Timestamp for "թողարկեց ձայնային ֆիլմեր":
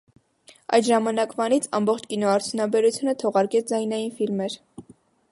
3.25-4.57